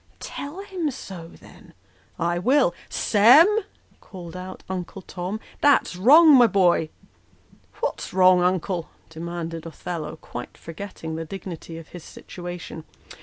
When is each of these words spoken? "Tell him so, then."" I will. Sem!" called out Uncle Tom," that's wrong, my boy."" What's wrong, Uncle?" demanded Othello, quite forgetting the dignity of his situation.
"Tell 0.35 0.61
him 0.61 0.89
so, 0.89 1.27
then."" 1.39 1.75
I 2.31 2.39
will. 2.39 2.73
Sem!" 2.89 3.45
called 4.01 4.35
out 4.35 4.63
Uncle 4.67 5.03
Tom," 5.03 5.39
that's 5.61 5.95
wrong, 5.95 6.33
my 6.33 6.47
boy."" 6.47 6.89
What's 7.81 8.11
wrong, 8.11 8.41
Uncle?" 8.41 8.89
demanded 9.11 9.67
Othello, 9.67 10.15
quite 10.15 10.57
forgetting 10.57 11.17
the 11.17 11.25
dignity 11.25 11.77
of 11.77 11.89
his 11.89 12.03
situation. 12.03 12.83